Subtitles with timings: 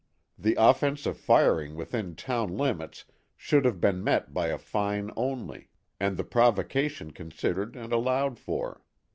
[0.35, 3.05] The offense of firing within town limits
[3.37, 8.81] should have been met by a fine only, and the provocation considered and allowed for.